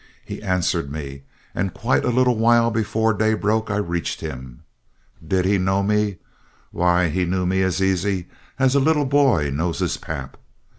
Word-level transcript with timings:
He 0.25 0.41
answered 0.41 0.91
me, 0.91 1.25
and 1.53 1.75
quite 1.75 2.03
a 2.03 2.09
little 2.09 2.35
while 2.35 2.71
before 2.71 3.13
day 3.13 3.35
broke 3.35 3.69
I 3.69 3.75
reached 3.77 4.19
him. 4.21 4.63
Did 5.23 5.45
he 5.45 5.59
know 5.59 5.83
me? 5.83 6.17
Why, 6.71 7.09
he 7.09 7.23
knew 7.23 7.45
me 7.45 7.61
as 7.61 7.83
easy 7.83 8.25
as 8.57 8.73
the 8.73 8.79
little 8.79 9.05
boy 9.05 9.51
knew 9.51 9.71
his 9.71 9.97
pap. 9.97 10.37